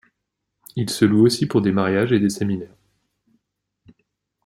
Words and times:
Il 0.75 0.89
se 0.89 1.05
loue 1.05 1.27
aussi 1.27 1.45
pour 1.45 1.61
des 1.61 1.71
mariages 1.71 2.11
et 2.11 2.19
des 2.19 2.31
séminaires. 2.31 2.73